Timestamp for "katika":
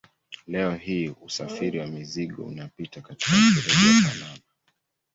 3.01-3.31